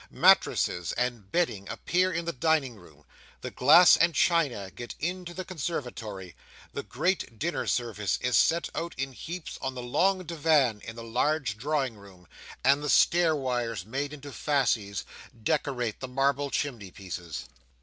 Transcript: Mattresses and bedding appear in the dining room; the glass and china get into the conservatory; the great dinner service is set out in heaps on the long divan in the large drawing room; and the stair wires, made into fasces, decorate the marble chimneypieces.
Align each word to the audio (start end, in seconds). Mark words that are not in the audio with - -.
Mattresses 0.09 0.93
and 0.93 1.31
bedding 1.31 1.69
appear 1.69 2.11
in 2.11 2.25
the 2.25 2.31
dining 2.33 2.73
room; 2.75 3.05
the 3.41 3.51
glass 3.51 3.95
and 3.95 4.15
china 4.15 4.71
get 4.71 4.95
into 4.99 5.31
the 5.31 5.45
conservatory; 5.45 6.35
the 6.73 6.81
great 6.81 7.37
dinner 7.37 7.67
service 7.67 8.17
is 8.19 8.35
set 8.35 8.71
out 8.73 8.95
in 8.97 9.13
heaps 9.13 9.59
on 9.61 9.75
the 9.75 9.83
long 9.83 10.23
divan 10.23 10.81
in 10.85 10.95
the 10.95 11.03
large 11.03 11.55
drawing 11.55 11.97
room; 11.97 12.27
and 12.63 12.81
the 12.83 12.89
stair 12.89 13.35
wires, 13.35 13.85
made 13.85 14.11
into 14.11 14.31
fasces, 14.31 15.05
decorate 15.43 15.99
the 15.99 16.07
marble 16.07 16.49
chimneypieces. 16.49 17.45